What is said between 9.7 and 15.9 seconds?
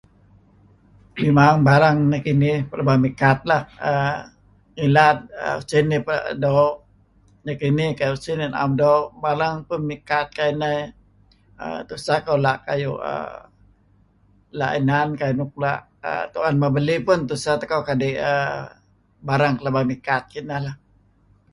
mikat kuayu inan. [er} Tuseh koh kayu' la' inan nuk la'